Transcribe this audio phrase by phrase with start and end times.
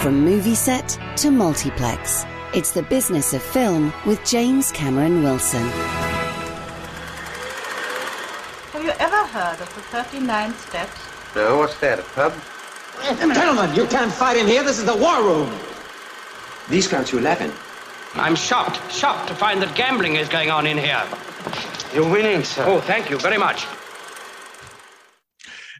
[0.00, 5.66] From movie set to multiplex, it's the business of film with James Cameron Wilson.
[8.72, 11.00] Have you ever heard of the 39 steps?
[11.34, 12.32] No, what's that, a pub?
[13.02, 14.62] Gentlemen, you can't fight in here.
[14.62, 15.52] This is the war room.
[16.68, 17.52] These count to 11.
[18.14, 21.02] I'm shocked, shocked to find that gambling is going on in here.
[21.92, 22.64] You're winning, sir.
[22.68, 23.66] Oh, thank you very much.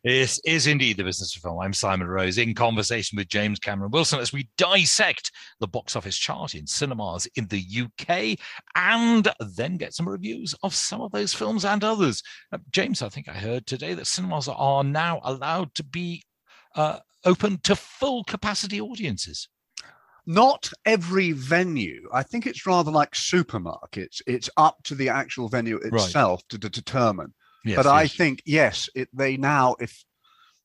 [0.05, 1.61] This is indeed the business of film.
[1.61, 6.17] I'm Simon Rose in conversation with James Cameron Wilson as we dissect the box office
[6.17, 8.39] chart in cinemas in the UK
[8.77, 12.23] and then get some reviews of some of those films and others.
[12.53, 16.23] Uh, James, I think I heard today that cinemas are now allowed to be
[16.77, 19.49] uh, open to full capacity audiences.
[20.27, 22.07] Not every venue.
[22.13, 24.21] I think it's rather like supermarkets.
[24.27, 26.49] It's up to the actual venue itself right.
[26.51, 27.33] to, to determine.
[27.65, 27.95] Yes, but yes.
[27.95, 30.05] I think yes, it, they now, if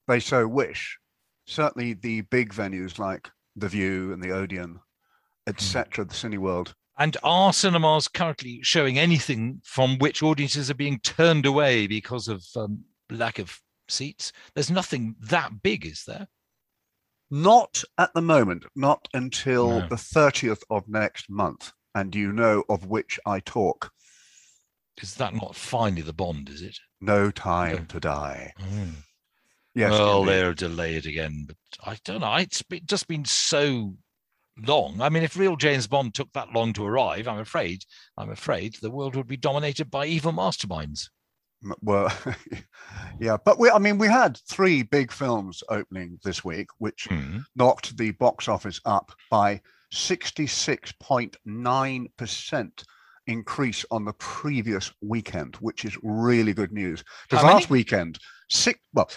[0.08, 0.98] they so wish,
[1.46, 4.80] certainly the big venues like the Vue and the Odeon,
[5.48, 6.10] etc., mm.
[6.10, 6.74] the Cineworld.
[6.98, 12.46] And are cinemas currently showing anything from which audiences are being turned away because of
[12.56, 14.32] um, lack of seats?
[14.54, 16.28] There's nothing that big, is there?
[17.32, 19.88] Not at the moment, not until no.
[19.88, 21.72] the 30th of next month.
[21.96, 23.92] And you know of which I talk.
[25.02, 26.78] Is that not finally the Bond, is it?
[27.02, 27.84] No time no.
[27.86, 28.54] to die.
[28.60, 28.94] Mm.
[29.76, 29.92] Yes.
[29.92, 32.36] Well, they're delayed again, but I don't know.
[32.36, 33.96] It's just been so
[34.58, 35.02] long.
[35.02, 37.84] I mean, if real James Bond took that long to arrive, I'm afraid,
[38.18, 41.10] I'm afraid the world would be dominated by evil masterminds.
[41.82, 42.16] Well,
[43.20, 47.40] yeah, but we, I mean, we had three big films opening this week, which mm-hmm.
[47.56, 49.60] knocked the box office up by
[49.94, 52.84] 66.9%
[53.28, 57.04] increase on the previous weekend, which is really good news.
[57.30, 58.20] Because last weekend,
[58.50, 59.10] six well,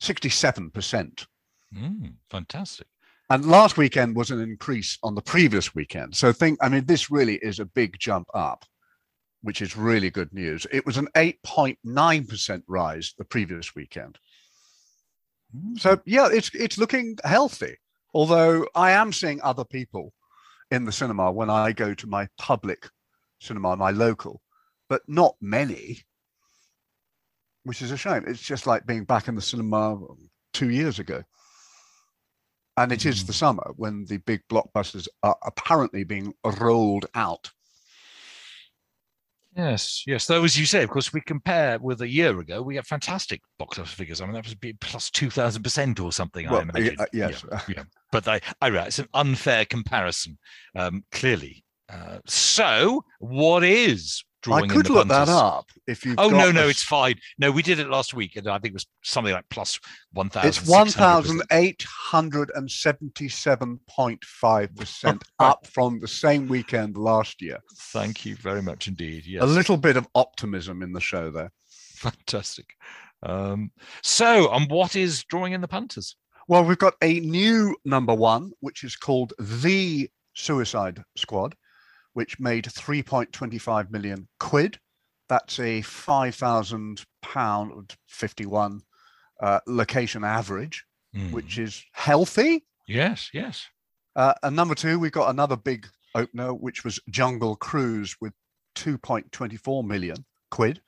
[0.00, 1.26] sixty-seven percent.
[1.74, 2.86] Mm, fantastic.
[3.30, 6.16] And last weekend was an increase on the previous weekend.
[6.16, 8.64] So think, I mean, this really is a big jump up,
[9.42, 10.66] which is really good news.
[10.72, 14.18] It was an 8.9% rise the previous weekend.
[15.54, 15.78] Mm.
[15.78, 17.76] So yeah, it's it's looking healthy.
[18.14, 20.12] Although I am seeing other people
[20.70, 22.88] in the cinema when I go to my public
[23.40, 24.40] cinema, my local,
[24.88, 26.00] but not many,
[27.64, 28.24] which is a shame.
[28.26, 29.98] It's just like being back in the cinema
[30.52, 31.22] two years ago.
[32.76, 33.36] And it is the hmm.
[33.36, 37.50] summer when the big blockbusters are apparently being rolled out.
[39.56, 40.26] Yes, yes.
[40.26, 43.40] Though, as you say, of course, we compare with a year ago, we have fantastic
[43.58, 44.20] box office figures.
[44.20, 46.48] I mean, that was plus two thousand percent or something.
[46.48, 47.00] Well, I imagine.
[47.00, 47.82] Uh, yes, yeah, yeah.
[48.12, 50.38] But I, I, it's an unfair comparison.
[50.76, 54.70] Um, clearly, uh, so, what is drawing?
[54.70, 55.28] I could look punters?
[55.28, 56.14] that up if you.
[56.18, 57.14] Oh no, no, it's fine.
[57.38, 59.80] No, we did it last week, and I think it was something like plus
[60.12, 60.48] one thousand.
[60.48, 66.96] It's one thousand eight hundred and seventy-seven point five percent up from the same weekend
[66.96, 67.58] last year.
[67.76, 69.24] Thank you very much indeed.
[69.26, 71.52] Yes, a little bit of optimism in the show there.
[71.94, 72.74] Fantastic.
[73.22, 73.72] Um,
[74.02, 76.16] so, and what is drawing in the punters?
[76.46, 81.54] Well, we've got a new number one, which is called the Suicide Squad
[82.12, 84.78] which made 3.25 million quid.
[85.28, 88.80] That's a 5,000 pound 51
[89.40, 91.32] uh, location average, mm.
[91.32, 92.64] which is healthy.
[92.86, 93.66] Yes, yes.
[94.16, 98.32] Uh, and number two, we've got another big opener, which was Jungle Cruise with
[98.76, 100.80] 2.24 million quid.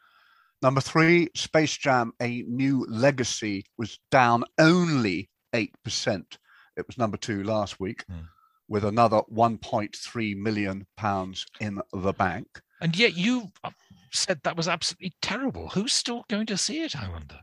[0.62, 6.38] Number three, Space Jam: A New Legacy was down only eight percent.
[6.76, 8.04] It was number two last week.
[8.10, 8.26] Mm
[8.70, 12.46] with another 1.3 million pounds in the bank.
[12.80, 13.70] And yet you uh,
[14.12, 15.68] said that was absolutely terrible.
[15.68, 17.40] Who's still going to see it, I wonder?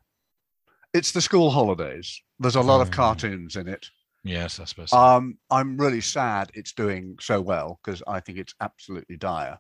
[0.94, 2.20] It's the school holidays.
[2.40, 2.94] There's a lot of hmm.
[2.94, 3.86] cartoons in it.
[4.24, 4.90] Yes, I suppose.
[4.90, 4.98] So.
[4.98, 9.60] Um, I'm really sad it's doing so well because I think it's absolutely dire.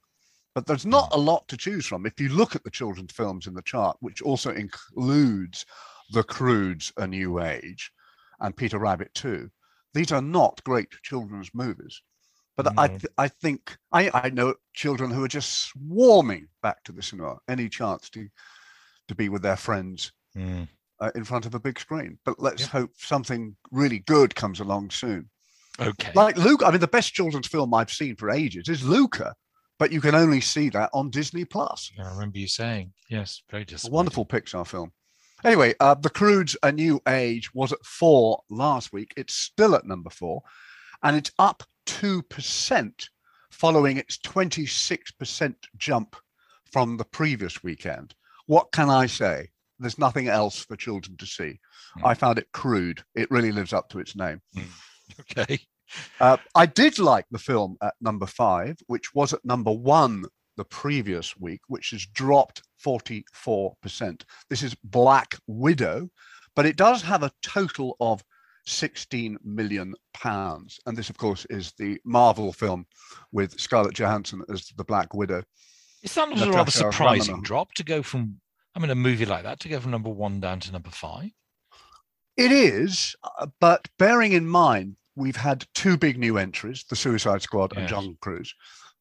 [0.56, 1.19] But there's not hmm.
[1.19, 2.06] a lot to choose from.
[2.06, 5.66] If you look at the children's films in the chart, which also includes
[6.12, 7.92] The Croods, A New Age,
[8.40, 9.50] and Peter Rabbit 2,
[9.97, 12.01] these are not great children's movies.
[12.55, 12.73] But.
[12.77, 17.03] I, th- I think I, I know children who are just swarming back to the
[17.03, 18.27] cinema any chance to
[19.07, 20.11] to be with their friends.
[20.35, 20.67] Mm.
[20.99, 22.17] uh, in front of a big screen.
[22.25, 22.67] But let's Yeah.
[22.79, 25.29] hope something really good comes along soon.
[25.79, 26.11] Okay.
[26.15, 29.35] Like Luke, I mean, the best children's film I've seen for ages is Luca,
[29.79, 31.91] but you can only see that on Disney Plus.
[31.99, 33.44] I remember you saying yes.
[33.51, 33.95] Very A disappointing.
[33.95, 34.91] wonderful Pixar film.
[35.44, 39.13] Anyway, uh, The Croods A New Age was at four last week.
[39.16, 40.42] It's still at number four,
[41.04, 43.07] and it's up 2%
[43.51, 46.16] following its 26% jump
[46.72, 48.16] from the previous weekend.
[48.48, 49.50] What can I say?
[49.80, 51.60] There's nothing else for children to see.
[51.95, 52.06] Hmm.
[52.06, 53.04] I found it crude.
[53.16, 54.42] It really lives up to its name.
[55.22, 55.57] Okay.
[56.19, 60.25] Uh, I did like the film at number five, which was at number one
[60.57, 64.24] the previous week, which has dropped 44%.
[64.50, 66.09] This is Black Widow,
[66.56, 68.24] but it does have a total of
[68.65, 70.80] 16 million pounds.
[70.86, 72.86] And this, of course, is the Marvel film
[73.31, 75.44] with Scarlett Johansson as the Black Widow.
[76.04, 77.45] Is that not a rather surprising Romanoff.
[77.45, 78.39] drop to go from?
[78.75, 81.31] I mean, a movie like that to go from number one down to number five.
[82.36, 87.42] It is, uh, but bearing in mind, we've had two big new entries the Suicide
[87.42, 88.54] Squad and Jungle Cruise.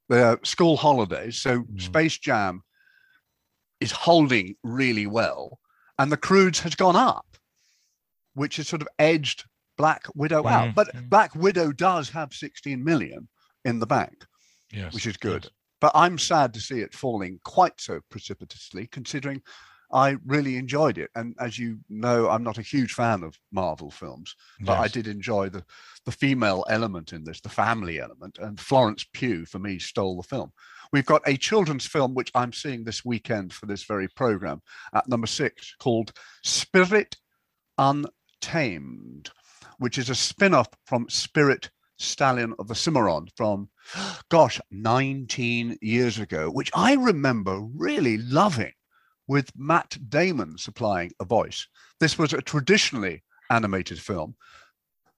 [0.08, 1.36] They're school holidays.
[1.38, 1.80] So Mm.
[1.80, 2.62] Space Jam
[3.80, 5.58] is holding really well,
[5.98, 7.26] and the Cruise has gone up,
[8.34, 9.44] which has sort of edged
[9.76, 10.74] Black Widow Mm, out.
[10.74, 11.08] But mm.
[11.10, 13.28] Black Widow does have 16 million
[13.64, 14.24] in the bank,
[14.70, 14.94] Yes.
[14.94, 15.44] which is good.
[15.44, 15.52] yes.
[15.80, 19.42] But I'm sad to see it falling quite so precipitously, considering
[19.92, 21.10] I really enjoyed it.
[21.14, 25.06] And as you know, I'm not a huge fan of Marvel films, but I did
[25.06, 25.64] enjoy the
[26.06, 28.38] the female element in this, the family element.
[28.38, 30.52] And Florence Pugh, for me, stole the film.
[30.92, 34.62] We've got a children's film which I'm seeing this weekend for this very program
[34.94, 36.12] at number six called
[36.44, 37.16] Spirit
[37.76, 39.30] Untamed,
[39.78, 43.68] which is a spin-off from Spirit Stallion of the Cimarron from,
[44.28, 48.72] gosh, 19 years ago, which I remember really loving
[49.28, 51.66] with Matt Damon supplying a voice.
[52.00, 54.36] This was a traditionally animated film.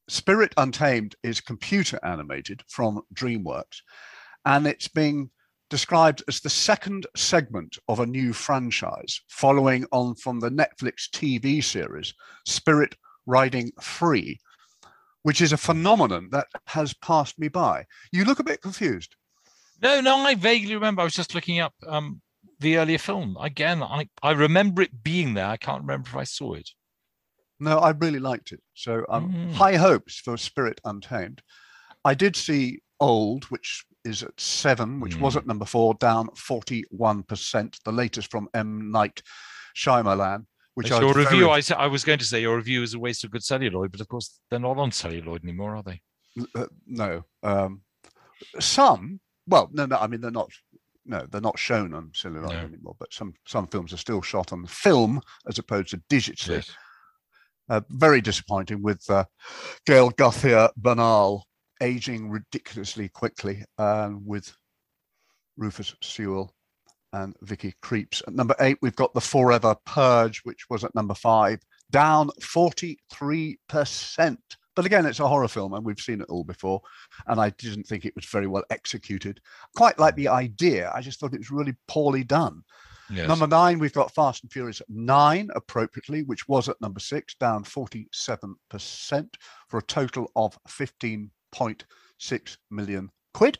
[0.08, 3.82] Spirit Untamed is computer animated from DreamWorks,
[4.44, 5.30] and it's being
[5.70, 11.62] described as the second segment of a new franchise following on from the Netflix TV
[11.62, 12.14] series
[12.46, 12.96] Spirit
[13.26, 14.38] Riding Free,
[15.22, 17.84] which is a phenomenon that has passed me by.
[18.10, 19.14] You look a bit confused.
[19.82, 21.02] No, no, I vaguely remember.
[21.02, 22.20] I was just looking up um,
[22.60, 23.82] the earlier film again.
[23.82, 25.46] I I remember it being there.
[25.46, 26.70] I can't remember if I saw it.
[27.60, 28.60] No, I really liked it.
[28.74, 29.52] So um, Mm.
[29.54, 31.42] high hopes for Spirit Untamed.
[32.04, 35.38] I did see Old, which is at seven, which was Mm.
[35.38, 37.78] at number four, down 41%.
[37.84, 38.90] The latest from M.
[38.90, 39.22] Night
[39.76, 41.50] Shyamalan, which I your was review.
[41.50, 44.00] I, I was going to say your review is a waste of good celluloid, but
[44.00, 46.00] of course they're not on celluloid anymore, are they?
[46.54, 47.24] uh, no.
[47.42, 47.82] Um,
[48.60, 50.50] some, well, no, no, I mean, they're not.
[51.08, 52.58] No, they're not shown on celluloid No.
[52.58, 56.68] anymore, but some some films are still shot on film as opposed to digitally.
[57.70, 59.24] Uh, very disappointing with uh,
[59.86, 61.44] Gael García Bernal
[61.82, 64.54] aging ridiculously quickly, and with
[65.56, 66.54] Rufus Sewell
[67.12, 68.22] and Vicky Krieps.
[68.26, 71.58] At number eight, we've got The Forever Purge, which was at number five,
[71.90, 74.36] down 43%.
[74.78, 76.80] But again, it's a horror film, and we've seen it all before.
[77.26, 79.40] And I didn't think it was very well executed.
[79.74, 82.62] Quite like the idea, I just thought it was really poorly done.
[83.10, 83.26] Yes.
[83.26, 87.64] Number nine, we've got Fast and Furious nine, appropriately, which was at number six, down
[87.64, 88.54] 47%
[89.66, 93.58] for a total of 15.6 million quid.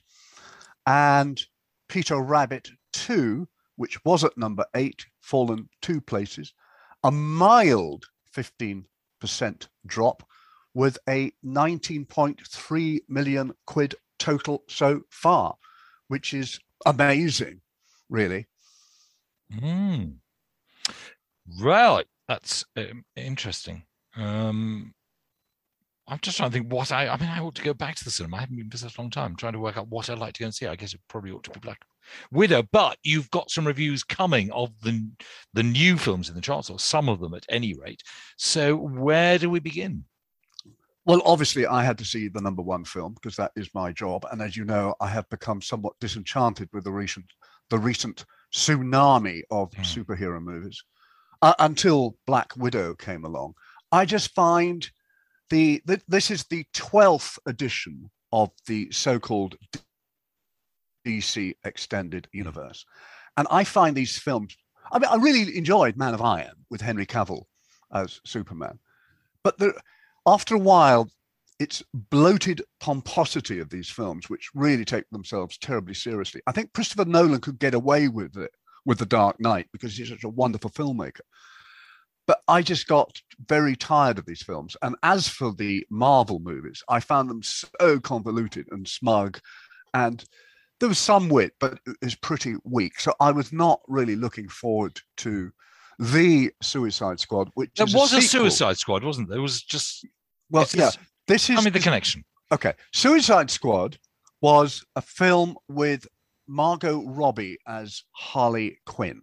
[0.87, 1.43] And
[1.89, 6.55] Peter Rabbit 2, which was at number eight, fallen two places,
[7.03, 8.05] a mild
[8.37, 8.85] 15%
[9.85, 10.23] drop
[10.79, 15.57] with a 19.3 million quid total so far,
[16.07, 17.61] which is amazing,
[18.09, 18.47] really.
[19.53, 20.19] Mm.
[21.61, 22.07] Right.
[22.29, 23.83] That's um, interesting.
[24.17, 24.95] Um,
[26.07, 27.09] I'm just trying to think what I.
[27.09, 28.37] I mean, I ought to go back to the cinema.
[28.37, 29.33] I haven't been for such a long time.
[29.33, 30.69] I'm trying to work out what I'd like to go and see.
[30.69, 31.81] I guess it probably ought to be Black
[32.31, 32.63] Widow.
[32.71, 35.11] But you've got some reviews coming of the
[35.55, 38.05] the new films in the charts, or some of them at any rate.
[38.37, 40.05] So where do we begin?
[41.09, 44.27] Well, obviously, I had to see the number one film because that is my job.
[44.31, 47.25] And as you know, I have become somewhat disenchanted with the recent
[47.71, 49.83] the recent tsunami of Hmm.
[49.83, 50.83] superhero movies
[51.41, 53.55] uh, until Black Widow came along.
[53.91, 54.89] I just find
[55.51, 59.57] the, th- this is the twelfth edition of the so-called
[61.07, 62.85] DC extended universe,
[63.39, 64.55] and I find these films.
[64.93, 67.45] I mean, I really enjoyed Man of Iron with Henry Cavill
[67.95, 68.79] as Superman,
[69.43, 69.73] but the,
[70.29, 71.09] after a while,
[71.59, 76.41] it's bloated pomposity of these films, which really take themselves terribly seriously.
[76.47, 78.53] I think Christopher Nolan could get away with it
[78.87, 81.27] with The Dark Knight because he's such a wonderful filmmaker.
[82.29, 84.77] but I just got very tired of these films.
[84.83, 89.41] And as for the Marvel movies, I found them so convoluted and smug.
[89.95, 90.23] And
[90.79, 93.01] there was some wit, but it was pretty weak.
[93.01, 95.51] So I was not really looking forward to
[95.99, 98.43] the Suicide Squad, which There was a, sequel.
[98.51, 99.39] Suicide Squad, wasn't there?
[99.39, 100.07] It was just.
[100.51, 100.91] Well, yeah,
[101.27, 102.25] this is I mean, the connection.
[102.53, 102.73] Okay.
[102.95, 103.99] Suicide Squad
[104.41, 106.07] was a film with
[106.47, 109.21] Margot Robbie as Harley Quinn.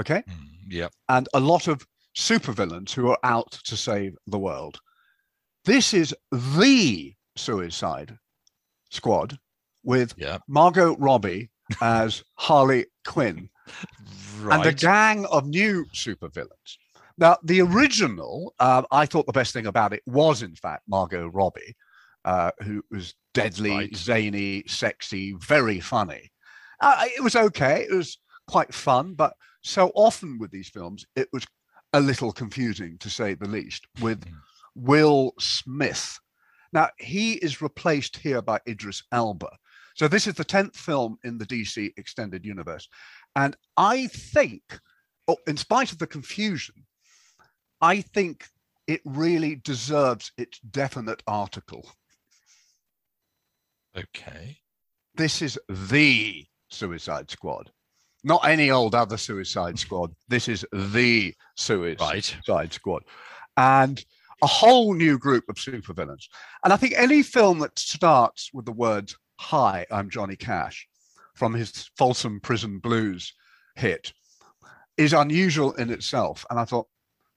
[0.00, 0.22] Okay.
[0.28, 0.88] Mm, yeah.
[1.08, 4.78] And a lot of supervillains who are out to save the world.
[5.66, 8.16] This is the Suicide
[8.90, 9.36] Squad
[9.84, 10.38] with Yeah.
[10.48, 11.50] Margot Robbie
[11.82, 13.50] as Harley Quinn
[14.50, 16.76] and a gang of new supervillains.
[17.18, 21.28] Now, the original, uh, I thought the best thing about it was, in fact, Margot
[21.28, 21.74] Robbie,
[22.24, 23.96] uh, who was deadly, Right.
[23.96, 26.30] zany, sexy, very funny.
[26.80, 27.86] Uh, it was okay.
[27.88, 31.46] It was quite fun, but so often with these films, it was
[31.94, 34.34] a little confusing, to say the least, with Mm.
[34.74, 36.18] Will Smith.
[36.72, 39.48] Now, he is replaced here by Idris Elba.
[39.94, 42.86] So, this is the 10th film in the DC extended universe.
[43.36, 44.62] And I think,
[45.28, 46.74] oh, in spite of the confusion,
[47.82, 48.48] I think
[48.86, 51.86] it really deserves its definite article.
[53.96, 54.58] Okay.
[55.14, 57.70] This is the Suicide Squad,
[58.24, 60.12] not any old other Suicide Squad.
[60.28, 62.72] This is the Suicide Right.
[62.72, 63.02] Squad.
[63.56, 64.02] And
[64.42, 66.28] a whole new group of supervillains.
[66.64, 70.86] And I think any film that starts with the words, Hi, I'm Johnny Cash,
[71.36, 73.32] from his Folsom Prison Blues
[73.76, 74.12] hit,
[74.96, 76.44] is unusual in itself.
[76.50, 76.88] And I thought,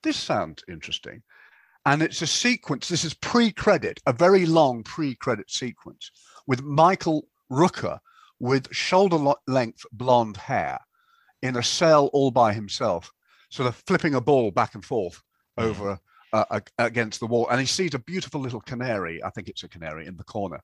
[0.02, 1.22] this sounds interesting.
[1.86, 6.12] And it's a sequence, this is pre credit, a very long pre credit sequence
[6.48, 8.00] with Michael Rooker
[8.40, 10.80] with shoulder length blonde hair
[11.42, 13.12] in a cell all by himself,
[13.50, 15.22] sort of flipping a ball back and forth
[15.58, 16.00] over
[16.34, 17.48] uh, against the wall.
[17.50, 20.62] And he sees a beautiful little canary, I think it's a canary, in the corner.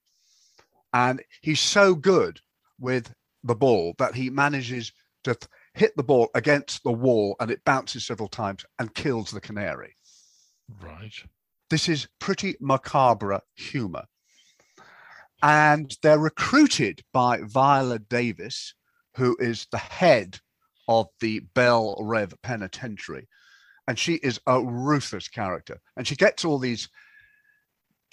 [0.93, 2.39] And he's so good
[2.79, 3.13] with
[3.45, 4.91] the ball that he manages
[5.23, 5.37] to
[5.73, 9.95] hit the ball against the wall and it bounces several times and kills the canary.
[10.81, 11.13] Right.
[11.69, 14.05] This is pretty macabre humor.
[15.41, 18.73] And they're recruited by Viola Davis,
[19.15, 20.39] who is the head
[20.87, 23.27] of the Belle Reve Penitentiary.
[23.87, 25.79] And she is a ruthless character.
[25.97, 26.89] And she gets all these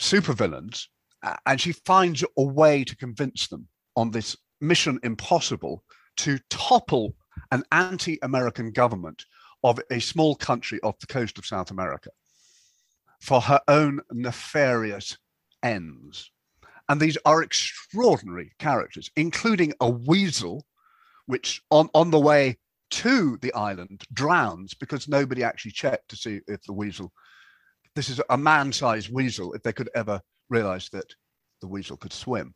[0.01, 0.87] supervillains
[1.47, 5.83] and she finds a way to convince them on this mission impossible
[6.19, 7.14] to topple
[7.50, 9.25] an anti American government
[9.64, 12.11] of a small country off the coast of South America
[13.21, 15.16] for her own nefarious
[15.62, 16.31] ends.
[16.88, 20.66] And these are extraordinary characters, including a weasel,
[21.26, 22.59] which on, on the way
[22.90, 27.12] to the island drowns because nobody actually checked to see if the weasel,
[27.95, 31.14] this is a man sized weasel, if they could ever realize that
[31.61, 32.54] the weasel could swim.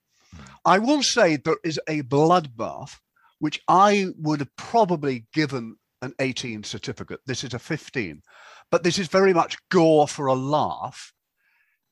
[0.64, 2.98] I will say there is a bloodbath,
[3.38, 7.20] which I would have probably given an 18 certificate.
[7.26, 8.22] This is a 15,
[8.70, 11.12] but this is very much gore for a laugh.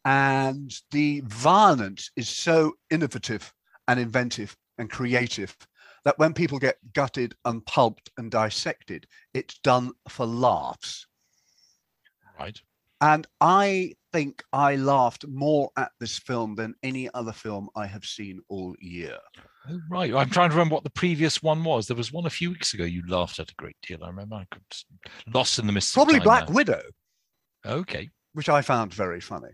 [0.05, 3.53] And the violence is so innovative
[3.88, 5.57] and inventive and creative
[6.05, 11.07] that when people get gutted and pulped and dissected, it's done for laughs.
[12.38, 12.61] Right.
[13.01, 18.05] And I think I laughed more at this film than any other film I have
[18.05, 19.19] seen all year.
[19.69, 20.15] Oh, right.
[20.15, 21.87] I'm trying to remember what the previous one was.
[21.87, 24.05] There was one a few weeks ago you laughed at a great deal.
[24.05, 24.37] I remember.
[24.37, 24.85] I got
[25.35, 25.95] lost in the mist.
[25.95, 26.49] Probably Black.
[26.51, 26.83] Widow,
[27.67, 28.09] Okay.
[28.35, 29.51] which I found very funny.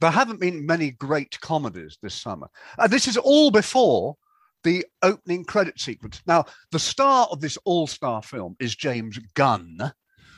[0.00, 2.48] There haven't been many great comedies this summer.
[2.78, 4.16] And this is all before
[4.62, 6.22] the opening credit sequence.
[6.26, 9.92] Now, the star of this all star film is James Gunn,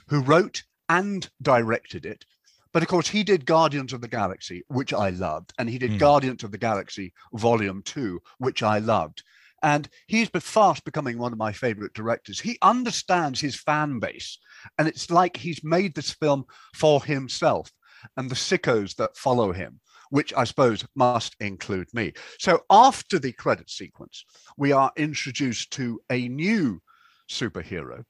[0.09, 2.25] who wrote and directed it.
[2.73, 5.93] But of course, he did Guardians of the Galaxy, which I loved, and he did
[5.93, 5.99] Hmm.
[5.99, 9.23] Guardians of the Galaxy Volume 2, which I loved.
[9.63, 12.39] And he's fast becoming one of my favorite directors.
[12.39, 14.39] He understands his fan base,
[14.79, 17.71] and it's like he's made this film for himself
[18.17, 22.13] and the sickos that follow him, which I suppose must include me.
[22.39, 24.25] So after the credit sequence,
[24.57, 26.83] we are introduced to a new
[27.31, 28.05] superhero.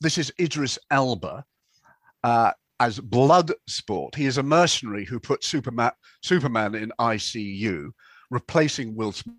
[0.00, 1.44] This is Idris Elba
[2.24, 4.14] uh, as Bloodsport.
[4.14, 7.90] He is a mercenary who put Superman, Superman in ICU,
[8.30, 9.38] replacing Will Smith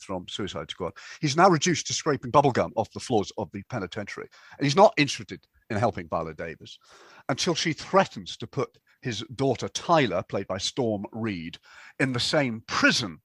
[0.00, 0.92] from Suicide Squad.
[1.20, 4.28] He's now reduced to scraping bubblegum off the floors of the penitentiary.
[4.58, 6.78] And he's not interested in helping Viola Davis
[7.28, 11.58] until she threatens to put his daughter Tyler, played by Storm Reid,
[11.98, 13.20] in the same prison,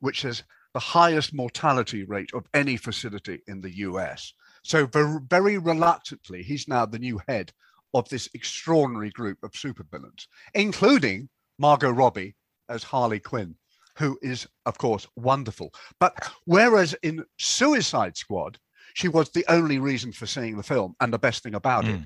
[0.00, 0.42] which has
[0.74, 4.32] the highest mortality rate of any facility in the US.
[4.64, 7.52] So ver- very reluctantly, he's now the new head
[7.94, 12.34] of this extraordinary group of supervillains, including Margot Robbie
[12.68, 13.54] as Harley Quinn,
[13.96, 15.72] who is, of course, wonderful.
[15.98, 18.58] But whereas in Suicide Squad,
[18.94, 21.96] she was the only reason for seeing the film and the best thing about it.
[21.96, 22.02] Hmm.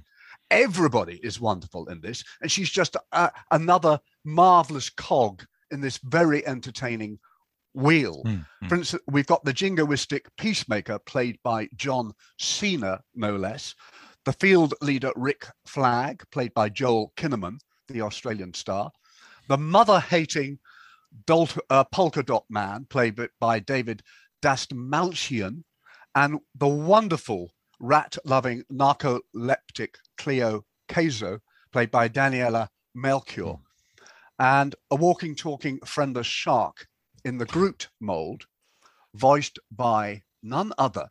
[0.50, 6.46] Everybody is wonderful in this, and she's just a, another marvelous cog in this very
[6.46, 7.18] entertaining
[7.74, 8.22] wheel.
[8.24, 8.68] Mm, mm.
[8.68, 13.74] For instance, we've got the jingoistic peacemaker played by John Cena, no less.
[14.24, 18.92] The field leader Rick Flag, played by Joel Kinnaman, the Australian star.
[19.48, 20.58] The mother-hating
[21.28, 24.02] uh, polka dot man, played by David
[24.42, 25.64] Dastmalchian,
[26.14, 27.50] and the wonderful
[27.80, 31.40] rat-loving narcoleptic Cleo Cazo,
[31.72, 33.56] played by Daniela Melchior,
[34.38, 36.86] and a walking, talking friendless shark
[37.24, 38.44] in the Groot mold,
[39.14, 41.08] voiced by none other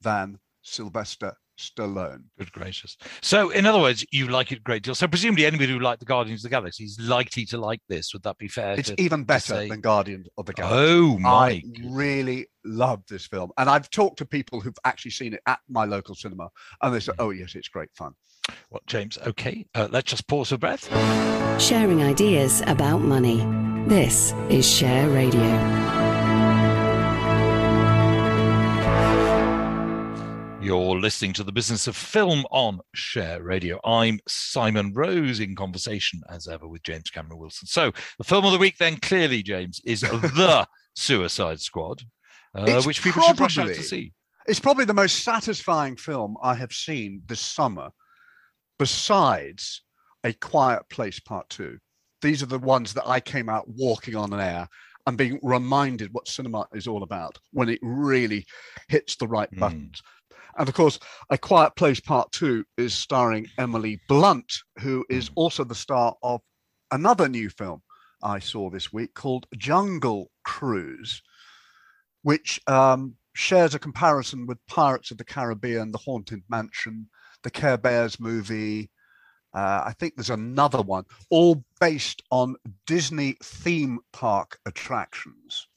[0.00, 2.24] than Sylvester Stallone.
[2.38, 2.96] Good gracious.
[3.22, 4.94] So, in other words, you like it a great deal.
[4.94, 8.12] So, presumably, anybody who liked the Guardians of the Galaxy is likely to like this.
[8.12, 8.74] Would that be fair?
[8.78, 10.76] It's to- even better say- than Guardians of the Galaxy.
[10.76, 11.48] Oh my!
[11.48, 13.52] I really love this film.
[13.56, 16.48] And I've talked to people who've actually seen it at my local cinema,
[16.82, 18.14] and they said, oh, yes, it's great fun.
[18.70, 19.16] Well, James.
[19.26, 20.88] Okay, uh, let's just pause for breath.
[21.60, 23.63] Sharing ideas about money.
[23.86, 25.42] This is Share Radio.
[30.62, 33.78] You're listening to the business of film on Share Radio.
[33.84, 37.66] I'm Simon Rose in conversation as ever with James Cameron Wilson.
[37.66, 42.04] So, the film of the week, then clearly, James, is The Suicide Squad,
[42.54, 44.14] uh, which people should rush out to see.
[44.46, 47.90] It's probably the most satisfying film I have seen this summer,
[48.78, 49.82] besides
[50.24, 51.76] A Quiet Place Part Two.
[52.24, 54.66] These are the ones that I came out walking on an air
[55.06, 58.46] and being reminded what cinema is all about when it really
[58.88, 59.60] hits the right Mm.
[59.60, 60.02] buttons.
[60.56, 65.64] And of course, A Quiet Place Part Two is starring Emily Blunt, who is also
[65.64, 66.40] the star of
[66.90, 67.82] another new film
[68.22, 71.20] I saw this week called Jungle Cruise,
[72.22, 77.10] which um, shares a comparison with Pirates of the Caribbean, The Haunted Mansion,
[77.42, 78.88] the Care Bears movie.
[79.54, 85.68] Uh, I think there's another one, all based on Disney theme park attractions,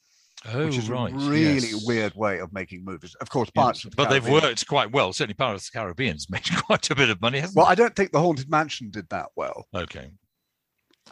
[0.46, 1.12] Oh, which is right.
[1.12, 1.84] a really yes.
[1.86, 3.14] weird way of making movies.
[3.20, 5.12] Of course, Yes, of the But they've worked quite well.
[5.12, 7.94] Certainly, Pirates of the Caribbean's made quite a bit of money, hasn't Well, I don't
[7.94, 9.66] think The Haunted Mansion did that well.
[9.74, 10.10] Okay.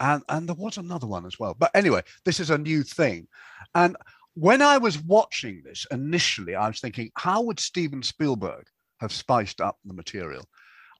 [0.00, 3.26] and and there was another one as well but anyway this is a new thing
[3.74, 3.96] and
[4.34, 8.66] when i was watching this initially i was thinking how would steven spielberg
[9.00, 10.44] have spiced up the material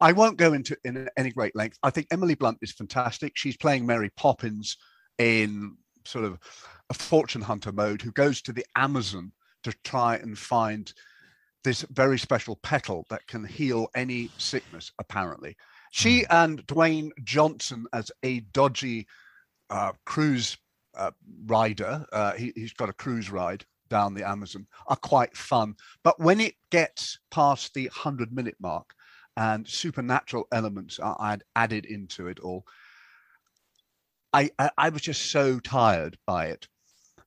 [0.00, 1.78] i won't go into in any great length.
[1.82, 3.32] I think emily blunt is fantastic.
[3.36, 4.76] She's playing mary poppins
[5.18, 6.38] in sort of
[6.90, 9.32] a fortune hunter mode who goes to the amazon
[9.64, 10.92] to try and find
[11.64, 15.56] this very special petal that can heal any sickness apparently.
[15.90, 19.06] She and Dwayne Johnson as a dodgy
[19.68, 20.56] uh, cruise
[20.96, 21.10] uh,
[21.46, 25.74] rider, uh, he, he's got a cruise ride down the Amazon, are quite fun.
[26.04, 28.94] But when it gets past the 100 minute mark
[29.36, 32.64] and supernatural elements add, added into it all,
[34.32, 36.68] I, I, I was just so tired by it.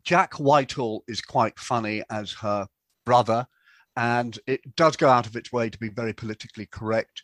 [0.03, 2.67] Jack Whitehall is quite funny as her
[3.05, 3.47] brother,
[3.95, 7.23] and it does go out of its way to be very politically correct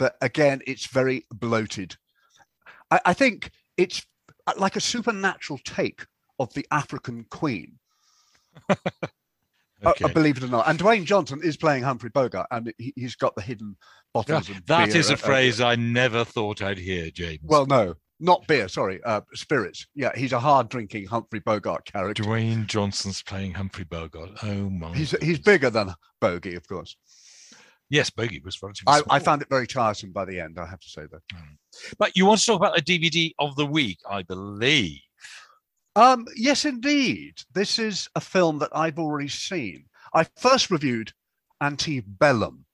[0.00, 1.94] but again, it's very bloated.
[2.90, 4.06] I, I think it's
[4.46, 6.06] uh, like a supernatural take
[6.38, 7.78] of the African Queen,
[9.84, 10.68] uh, believe it or not.
[10.68, 13.76] And Dwayne Johnson is playing Humphrey Bogart, and he, he's got the hidden
[14.14, 14.48] Yeah, bottles.
[14.50, 17.40] of that is a phrase I never thought I'd hear, James.
[17.42, 18.68] well, no, not beer.
[18.68, 19.86] Sorry, uh, spirits.
[19.94, 22.22] Yeah, he's a hard drinking Humphrey Bogart character.
[22.22, 24.30] Dwayne Johnson's playing Humphrey Bogart.
[24.42, 24.94] Oh my!
[24.94, 26.96] He's he's bigger than Bogey, of course.
[27.88, 30.58] yes, Bogey was relatively I, I found it very tiresome by the end.
[30.58, 31.22] I have to say that.
[31.98, 34.98] But you want to talk about a DVD of the week, I believe.
[35.96, 37.34] Um, yes, indeed.
[37.52, 39.86] This is a film that I've already seen.
[40.14, 41.12] I first reviewed
[41.60, 42.64] Antebellum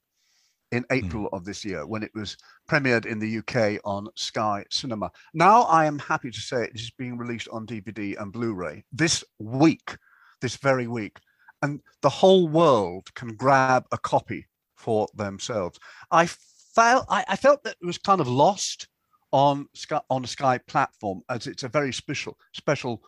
[0.72, 2.37] in April of this year when it was
[2.68, 5.11] premiered in the UK on Sky Cinema.
[5.33, 9.24] Now I am happy to say it is being released on DVD and Blu-ray this
[9.38, 9.96] week,
[10.40, 11.18] this very week,
[11.62, 15.79] and the whole world can grab a copy for themselves.
[16.11, 18.88] I felt I, I felt that it was kind of lost
[19.37, 23.03] on Sky, on Sky platform as it's a very special, special,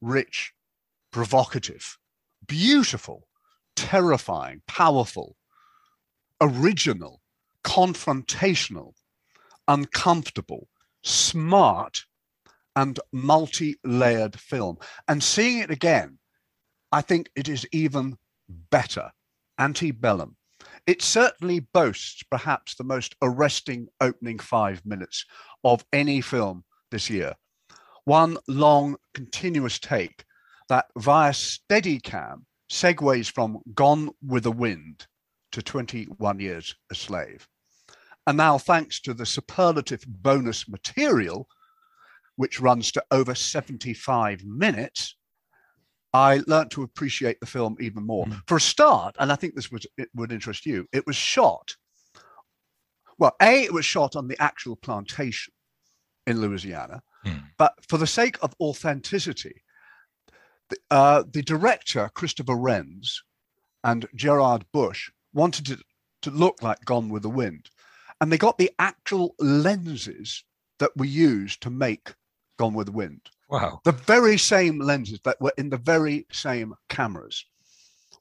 [0.00, 0.52] rich,
[1.10, 1.98] provocative,
[2.46, 3.26] beautiful,
[3.74, 5.36] terrifying, powerful,
[6.40, 7.20] original,
[7.64, 8.92] confrontational,
[9.66, 10.68] uncomfortable,
[11.02, 12.04] smart,
[12.76, 14.78] and multi-layered film.
[15.08, 16.18] And seeing it again,
[16.92, 18.16] I think it is even
[18.70, 19.10] better.
[19.58, 20.36] Antebellum.
[20.86, 25.24] It certainly boasts perhaps the most arresting opening five minutes
[25.64, 27.34] of any film this year.
[28.04, 30.24] One long, continuous take
[30.68, 35.06] that via steady cam segues from Gone with the Wind
[35.52, 37.48] to 21 Years a Slave.
[38.26, 41.46] And now, thanks to the superlative bonus material,
[42.36, 45.16] which runs to over 75 minutes,
[46.12, 48.24] I learned to appreciate the film even more.
[48.26, 48.40] Mm.
[48.46, 51.74] For a start, and I think this was, would interest you, it was shot.
[53.18, 55.52] Well, A, it was shot on the actual plantation
[56.26, 57.42] in Louisiana, mm.
[57.58, 59.62] but for the sake of authenticity,
[60.70, 63.18] the, uh, the director, Christopher Renz,
[63.82, 65.80] and Gerard Bush wanted it
[66.22, 67.68] to look like Gone with the Wind.
[68.20, 70.42] And they got the actual lenses
[70.78, 72.14] that were used to make
[72.58, 73.20] Gone with the Wind.
[73.50, 73.80] Wow.
[73.84, 77.44] The very same lenses that were in the very same cameras,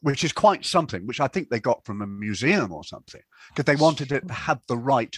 [0.03, 3.63] which is quite something, which I think they got from a museum or something, because
[3.63, 5.15] they wanted it to have the right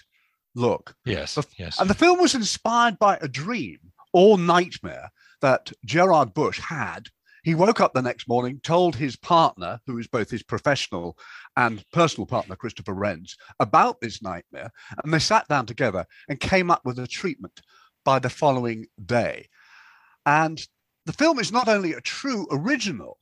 [0.54, 0.96] look.
[1.06, 1.34] Yes.
[1.34, 1.82] The, yes.
[1.82, 3.80] And the film was inspired by a dream
[4.14, 5.10] or nightmare
[5.42, 7.08] that Gerard Bush had.
[7.44, 11.18] He woke up the next morning, told his partner, who is both his professional
[11.58, 14.72] and personal partner, Christopher Renz, about this nightmare.
[15.04, 17.60] And they sat down together and came up with a treatment
[18.04, 19.50] by the following day.
[20.28, 20.62] And
[21.08, 23.18] the film is not only a true original,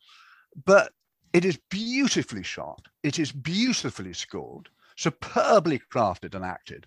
[0.65, 0.91] but
[1.33, 2.87] it is beautifully shot.
[3.03, 6.85] It is beautifully scored, superbly crafted and acted.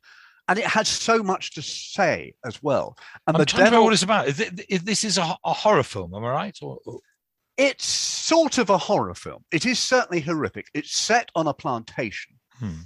[0.48, 2.96] And it has so much to say as well.
[3.26, 4.28] And I'm the trying to devil, remember what it's about.
[4.28, 6.58] Is it- is this is a, a horror film, am I right?
[6.62, 7.00] Or, or-
[7.56, 9.42] it's sort of a horror film.
[9.50, 10.66] It is certainly horrific.
[10.74, 12.34] It's set on a plantation.
[12.60, 12.82] Hmm.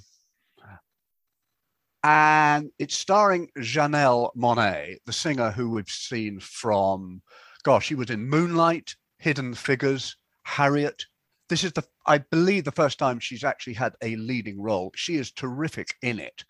[2.03, 7.21] and it's starring Janelle Monáe, the singer who we've seen from,
[7.63, 11.05] gosh, she was in Moonlight, Hidden Figures, Harriet.
[11.51, 14.93] This is the, I believe, the first time she's actually had a leading role.
[14.95, 16.45] She is terrific in it.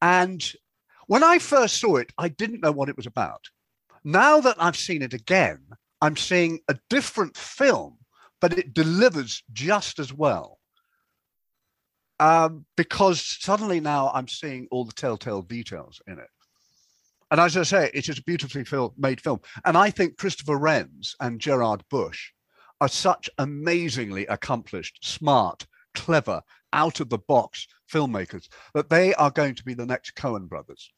[0.00, 0.44] And
[1.06, 3.44] when I first saw it, I didn't know what it was about.
[4.02, 5.60] Now that I've seen it again,
[6.00, 7.98] I'm seeing a different film,
[8.40, 10.58] but it delivers just as well
[12.18, 16.30] um, because suddenly now I'm seeing all the telltale details in it.
[17.30, 19.40] And as I say, it is a beautifully fil- made film.
[19.66, 22.30] And I think Christopher Renz and Gerard Bush
[22.80, 29.54] are such amazingly accomplished, smart, clever, out of the box filmmakers that they are going
[29.54, 30.90] to be the next Coen brothers.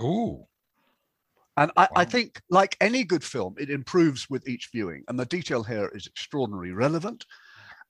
[0.00, 0.46] Ooh.
[1.56, 5.04] And I, I think, like any good film, it improves with each viewing.
[5.08, 7.26] And the detail here is extraordinarily relevant.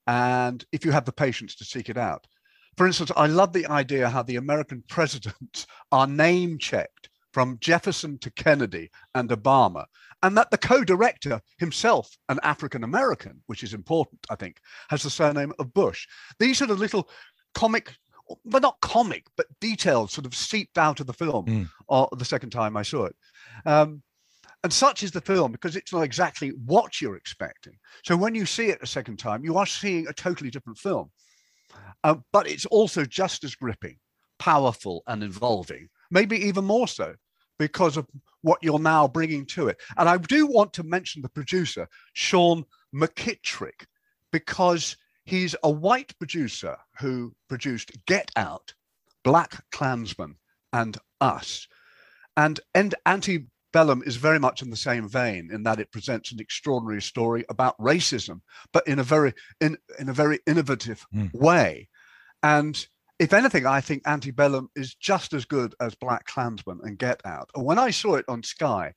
[0.06, 2.26] And if you have the patience to seek it out,
[2.76, 8.18] for instance, I love the idea how the American presidents are name checked from Jefferson
[8.18, 9.86] to Kennedy and Obama,
[10.22, 14.58] and that the co director himself, an African American, which is important, I think,
[14.88, 16.06] has the surname of Bush.
[16.38, 17.08] These are the little
[17.54, 17.92] comic,
[18.44, 21.68] well, not comic, but details sort of seeped out of the film Mm.
[21.88, 23.16] uh, the second time I saw it.
[23.66, 24.02] Um,
[24.64, 27.74] and such is the film because it's not exactly what you're expecting.
[28.04, 31.10] So when you see it a second time, you are seeing a totally different film.
[32.04, 33.98] Uh, but it's also just as gripping,
[34.38, 37.14] powerful, and involving, maybe even more so
[37.62, 38.08] because of
[38.40, 39.80] what you're now bringing to it.
[39.96, 43.86] And I do want to mention the producer, Sean McKittrick,
[44.32, 48.74] because he's a white producer who produced Get Out,
[49.22, 50.34] Black Klansman,
[50.72, 51.68] and Us.
[52.36, 56.40] And, and Antebellum is very much in the same vein in that it presents an
[56.40, 58.40] extraordinary story about racism,
[58.72, 61.32] but in a very in, in a very innovative Mm.
[61.32, 61.88] way.
[62.42, 62.74] And
[63.22, 67.48] if anything, I think Antebellum is just as good as Black Klansman and Get Out.
[67.54, 68.92] And when I saw it on Sky,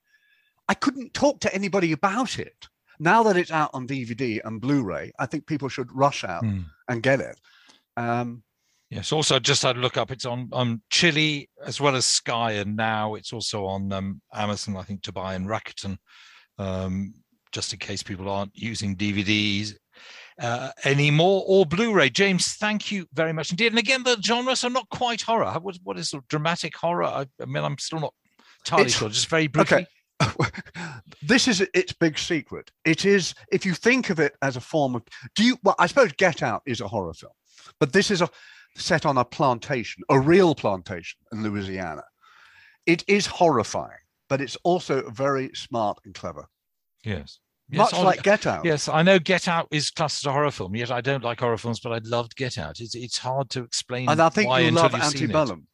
[0.67, 2.67] I couldn't talk to anybody about it.
[2.99, 6.61] Now that it's out on DVD and Blu-ray, I think people should rush out Hmm.
[6.89, 7.39] and get it.
[7.97, 8.41] Um,
[8.91, 9.11] Yes.
[9.11, 10.11] Also, just had a look up.
[10.11, 14.77] It's on on Chili as well as Sky, and now it's also on um, Amazon,
[14.77, 15.97] I think, to buy and Rakuten.
[16.59, 17.15] Um,
[17.51, 19.73] just in case people aren't using DVDs
[20.41, 22.09] uh, anymore or Blu-ray.
[22.09, 23.67] James, thank you very much indeed.
[23.71, 25.51] And again, the genres are not quite horror.
[25.61, 27.05] What, what is sort of dramatic horror?
[27.05, 28.13] I, I mean, I'm still not
[28.65, 29.09] entirely It's- sure.
[29.09, 29.77] Just very briefly.
[29.77, 29.87] okay.
[31.21, 32.71] this is its big secret.
[32.85, 35.03] It is, if you think of it as a form of,
[35.35, 37.33] do you, well, I suppose Get Out is a horror film,
[37.79, 38.29] but this is a
[38.77, 42.03] set on a plantation, a real plantation in Louisiana.
[42.85, 43.97] It is horrifying,
[44.29, 46.45] but it's also very smart and clever,
[47.03, 47.39] Yes.
[47.69, 48.63] Yes, much like Get Out.
[48.63, 51.39] Yes, I know Get Out is classed as a horror film, yet I don't like
[51.39, 52.79] horror films, but I loved Get Out.
[52.79, 55.23] It's it's hard to explain And I think why you until love you've seen it.
[55.23, 55.67] Antebellum.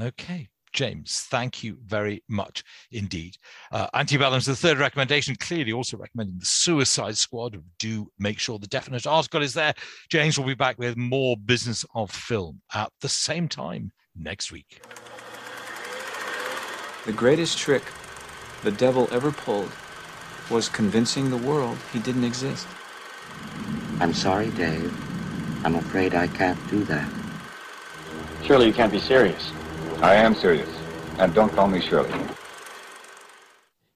[0.00, 0.48] Okay.
[0.72, 2.62] James, thank you very much
[2.92, 3.36] indeed.
[3.72, 7.60] Uh, Antebellum's the third recommendation, clearly also recommending the Suicide Squad.
[7.80, 9.74] Do make sure the definite article is there.
[10.10, 14.80] James will be back with more business of film at the same time next week.
[17.04, 17.82] The greatest trick
[18.62, 19.72] the devil ever pulled
[20.50, 22.66] was convincing the world he didn't exist.
[24.00, 24.92] I'm sorry, Dave.
[25.64, 27.08] I'm afraid I can't do that.
[28.42, 29.52] Surely you can't be serious.
[30.02, 30.70] I am serious.
[31.18, 32.12] And don't call me Shirley.